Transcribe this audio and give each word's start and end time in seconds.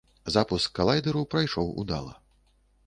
Запуск 0.35 0.71
калайдэру 0.79 1.21
прайшоў 1.35 1.71
удала. 1.85 2.19